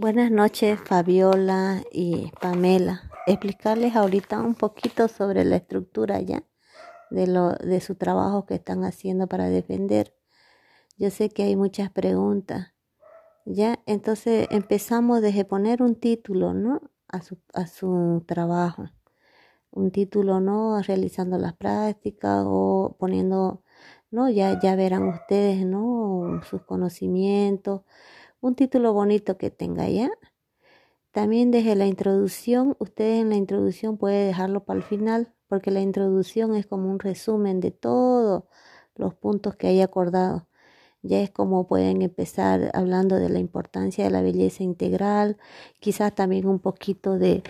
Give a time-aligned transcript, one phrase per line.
[0.00, 3.02] Buenas noches, Fabiola y Pamela.
[3.26, 6.42] Explicarles ahorita un poquito sobre la estructura ya
[7.10, 10.16] de lo de su trabajo que están haciendo para defender.
[10.96, 12.72] Yo sé que hay muchas preguntas.
[13.44, 16.80] Ya, entonces empezamos desde poner un título, ¿no?
[17.08, 18.88] A su, a su trabajo.
[19.70, 20.80] Un título, ¿no?
[20.80, 23.64] Realizando las prácticas o poniendo,
[24.10, 24.30] ¿no?
[24.30, 26.40] Ya, ya verán ustedes, ¿no?
[26.48, 27.82] Sus conocimientos
[28.40, 30.10] un título bonito que tenga ya.
[31.12, 35.80] También desde la introducción, ustedes en la introducción pueden dejarlo para el final, porque la
[35.80, 38.44] introducción es como un resumen de todos
[38.94, 40.46] los puntos que hay acordado.
[41.02, 45.38] Ya es como pueden empezar hablando de la importancia de la belleza integral,
[45.80, 47.42] quizás también un poquito de,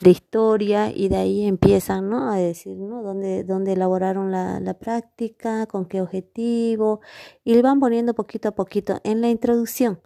[0.00, 2.32] de historia y de ahí empiezan ¿no?
[2.32, 3.02] a decir ¿no?
[3.02, 7.00] dónde, dónde elaboraron la, la práctica, con qué objetivo
[7.44, 10.00] y van poniendo poquito a poquito en la introducción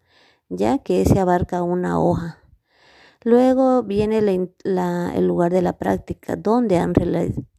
[0.51, 2.39] ya que ese abarca una hoja.
[3.23, 6.93] Luego viene el lugar de la práctica, donde han,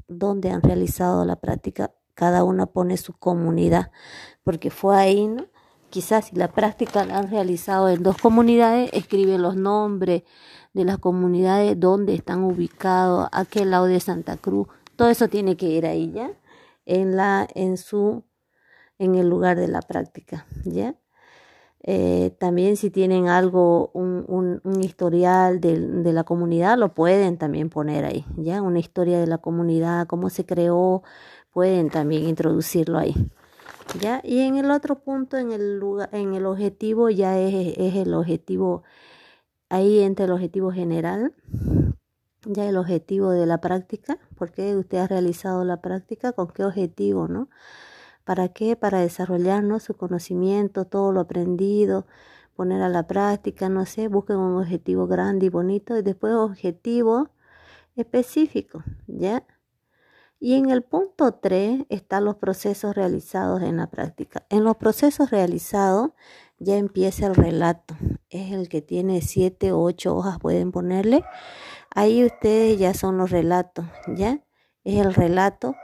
[0.07, 1.91] donde han realizado la práctica.
[2.13, 3.91] Cada una pone su comunidad,
[4.43, 5.35] porque fue ahí.
[5.89, 10.23] Quizás si la práctica la han realizado en dos comunidades, escribe los nombres
[10.73, 14.67] de las comunidades, donde están ubicados, a qué lado de Santa Cruz.
[14.95, 16.31] Todo eso tiene que ir ahí, ¿ya?
[16.85, 18.23] En la, en su,
[18.99, 20.95] en el lugar de la práctica, ¿ya?
[21.83, 24.25] Eh, también si tienen algo, un,
[24.63, 28.61] un, historial de, de, la comunidad, lo pueden también poner ahí, ¿ya?
[28.61, 31.01] Una historia de la comunidad, cómo se creó,
[31.51, 33.15] pueden también introducirlo ahí,
[33.99, 34.21] ¿ya?
[34.23, 38.13] Y en el otro punto, en el, lugar, en el objetivo, ya es, es el
[38.13, 38.83] objetivo,
[39.69, 41.33] ahí entra el objetivo general,
[42.45, 47.27] ya el objetivo de la práctica, porque usted ha realizado la práctica, con qué objetivo,
[47.27, 47.49] ¿no?
[48.23, 48.75] ¿Para qué?
[48.75, 52.05] Para desarrollarnos su conocimiento, todo lo aprendido,
[52.55, 57.29] poner a la práctica, no sé, busquen un objetivo grande y bonito y después objetivo
[57.95, 59.43] específico, ¿ya?
[60.39, 64.43] Y en el punto 3 están los procesos realizados en la práctica.
[64.49, 66.11] En los procesos realizados
[66.57, 67.95] ya empieza el relato.
[68.29, 71.23] Es el que tiene 7 o 8 hojas, pueden ponerle.
[71.93, 74.43] Ahí ustedes ya son los relatos, ¿ya?
[74.83, 75.75] Es el relato,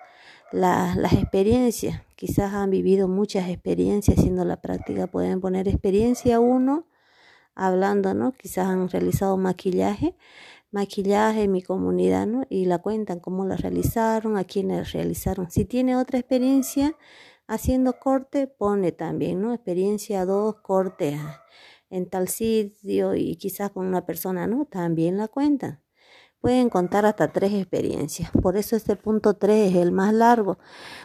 [0.52, 6.88] la, las experiencias quizás han vivido muchas experiencias haciendo la práctica, pueden poner experiencia uno,
[7.56, 8.34] hablando, ¿no?
[8.34, 10.16] Quizás han realizado maquillaje,
[10.72, 12.44] maquillaje en mi comunidad, ¿no?
[12.50, 15.52] Y la cuentan cómo la realizaron, a quiénes realizaron.
[15.52, 16.96] Si tiene otra experiencia
[17.47, 19.53] haciendo corte, pone también, ¿no?
[19.53, 21.19] Experiencia dos, corte
[21.90, 24.66] en tal sitio y quizás con una persona, ¿no?
[24.66, 25.81] También la cuentan.
[26.42, 28.31] Pueden contar hasta tres experiencias.
[28.31, 30.58] Por eso este punto 3 es el más largo.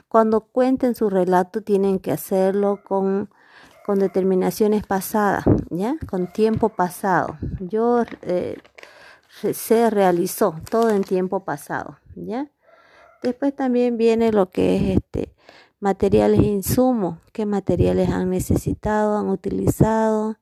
[0.09, 3.31] Cuando cuenten su relato tienen que hacerlo con,
[3.87, 5.97] con determinaciones pasadas, ¿ya?
[6.09, 7.38] Con tiempo pasado.
[7.60, 8.59] Yo eh,
[9.53, 12.50] se realizó todo en tiempo pasado, ¿ya?
[13.22, 15.34] Después también viene lo que es este
[15.82, 20.38] materiales insumos, qué materiales han necesitado, han utilizado,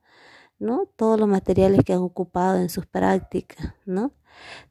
[0.59, 0.85] ¿no?
[0.95, 4.11] Todos los materiales que han ocupado en sus prácticas, ¿no?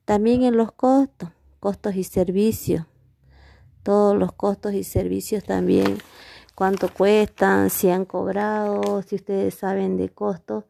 [0.05, 2.87] También en los costos, costos y servicios.
[3.83, 5.99] Todos los costos y servicios también,
[6.55, 10.65] cuánto cuestan, si han cobrado, si ustedes saben de costos,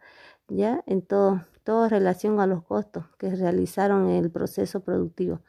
[0.48, 5.40] ya, en todo, todo relación a los costos que realizaron en el proceso productivo.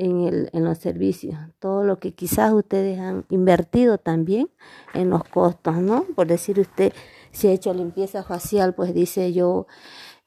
[0.00, 4.48] En, el, en los servicios, todo lo que quizás ustedes han invertido también
[4.94, 6.04] en los costos, ¿no?
[6.14, 6.92] Por decir usted,
[7.32, 9.66] si ha hecho limpieza facial, pues dice yo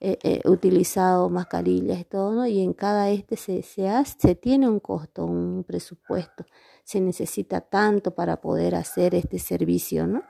[0.03, 2.47] eh, eh, utilizado mascarillas y todo, ¿no?
[2.47, 6.44] Y en cada este se, se, hace, se tiene un costo, un presupuesto.
[6.84, 10.23] Se necesita tanto para poder hacer este servicio, ¿no?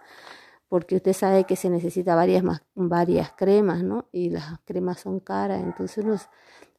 [0.68, 2.44] Porque usted sabe que se necesita varias,
[2.76, 4.10] varias cremas, ¿no?
[4.12, 6.06] Y las cremas son caras, entonces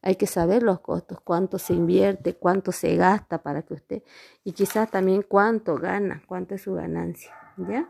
[0.03, 4.03] hay que saber los costos, cuánto se invierte, cuánto se gasta para que usted,
[4.44, 7.88] y quizás también cuánto gana, cuánto es su ganancia, ¿ya?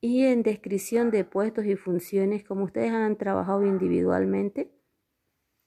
[0.00, 4.70] Y en descripción de puestos y funciones, como ustedes han trabajado individualmente,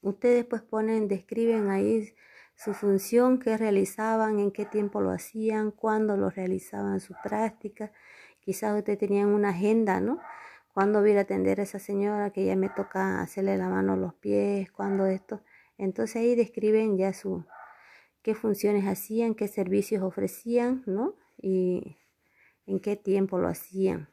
[0.00, 2.14] ustedes pues ponen, describen ahí
[2.54, 7.92] su función, qué realizaban, en qué tiempo lo hacían, cuándo lo realizaban su práctica.
[8.40, 10.20] Quizás ustedes tenían una agenda, ¿no?
[10.72, 13.96] Cuándo voy a atender a esa señora que ya me toca hacerle la mano a
[13.96, 15.42] los pies, cuándo esto.
[15.76, 17.44] Entonces ahí describen ya su
[18.22, 21.16] qué funciones hacían, qué servicios ofrecían, ¿no?
[21.36, 21.98] Y
[22.66, 24.08] en qué tiempo lo hacían.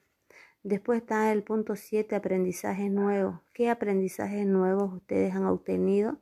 [0.64, 3.40] Después está el punto 7, aprendizajes nuevos.
[3.54, 6.20] ¿Qué aprendizajes nuevos ustedes han obtenido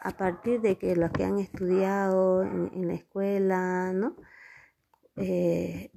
[0.00, 4.16] a partir de que los que han estudiado en, la escuela, ¿no?
[5.16, 5.90] Eh,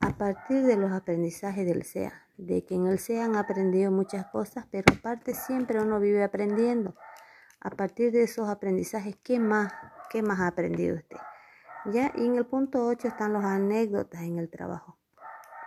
[0.00, 4.26] a partir de los aprendizajes del SEA, de que en el C han aprendido muchas
[4.26, 6.96] cosas, pero aparte siempre uno vive aprendiendo.
[7.60, 9.72] A partir de esos aprendizajes, ¿qué más,
[10.10, 11.16] qué más ha aprendido usted?
[11.86, 12.12] ¿Ya?
[12.16, 14.98] Y en el punto 8 están las anécdotas en el trabajo.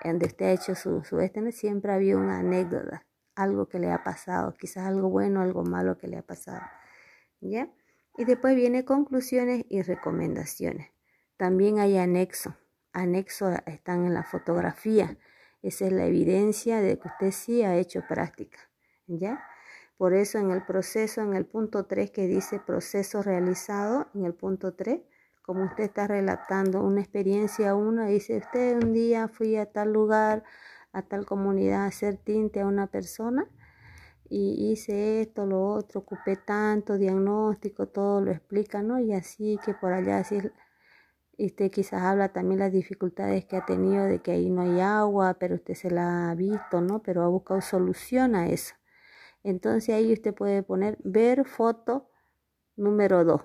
[0.04, 3.06] Donde usted ha hecho su, su este, siempre había una anécdota,
[3.36, 6.62] algo que le ha pasado, quizás algo bueno, algo malo que le ha pasado.
[7.40, 7.70] ¿Ya?
[8.18, 10.92] Y después viene conclusiones y recomendaciones.
[11.38, 12.56] También hay anexo.
[12.94, 15.18] Anexo están en la fotografía.
[15.62, 18.58] Esa es la evidencia de que usted sí ha hecho práctica.
[19.06, 19.44] ¿Ya?
[19.98, 24.34] Por eso en el proceso, en el punto 3 que dice proceso realizado, en el
[24.34, 25.02] punto 3,
[25.48, 30.44] como usted está relatando una experiencia uno, dice usted un día fui a tal lugar,
[30.92, 33.48] a tal comunidad a hacer tinte a una persona
[34.30, 39.00] y hice esto, lo otro, ocupé tanto, diagnóstico, todo lo explica, ¿no?
[39.00, 40.38] Y así que por allá, así,
[41.38, 45.36] usted quizás habla también las dificultades que ha tenido de que ahí no hay agua,
[45.40, 47.02] pero usted se la ha visto, ¿no?
[47.04, 48.76] Pero ha buscado solución a eso.
[49.44, 52.10] Entonces ahí usted puede poner ver foto
[52.76, 53.42] número 2,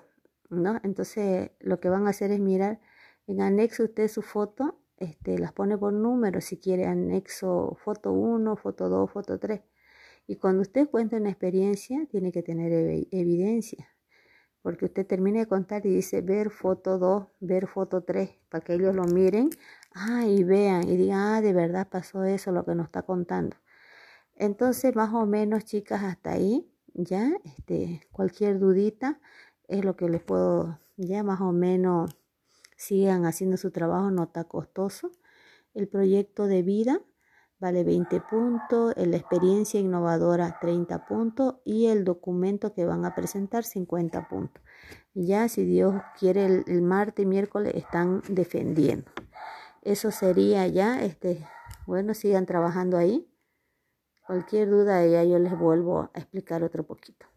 [0.55, 0.79] ¿no?
[0.83, 2.79] Entonces lo que van a hacer es mirar
[3.27, 8.55] en anexo usted su foto, este, las pone por número si quiere anexo foto 1,
[8.57, 9.61] foto 2, foto 3.
[10.27, 12.71] Y cuando usted cuenta una experiencia, tiene que tener
[13.11, 13.89] evidencia.
[14.61, 18.75] Porque usted termina de contar y dice ver foto 2, ver foto 3, para que
[18.75, 19.49] ellos lo miren
[19.93, 23.57] ah, y vean y digan, ah, de verdad pasó eso, lo que nos está contando.
[24.35, 29.19] Entonces, más o menos, chicas, hasta ahí, ya, este, cualquier dudita
[29.67, 32.15] es lo que les puedo, ya más o menos,
[32.77, 35.11] sigan haciendo su trabajo, no está costoso.
[35.73, 37.01] El proyecto de vida
[37.59, 43.63] vale 20 puntos, la experiencia innovadora 30 puntos y el documento que van a presentar
[43.63, 44.61] 50 puntos.
[45.13, 49.09] Ya si Dios quiere el, martes y miércoles están defendiendo.
[49.81, 51.47] Eso sería ya, este,
[51.87, 53.29] bueno, sigan trabajando ahí.
[54.27, 57.32] Cualquier duda ya yo les vuelvo a explicar otro poquito.